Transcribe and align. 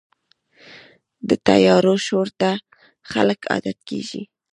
د 1.29 1.31
طیارو 1.47 1.95
شور 2.05 2.27
ته 2.39 2.51
خلک 3.11 3.39
عادت 3.51 3.77
کېږي. 3.89 4.21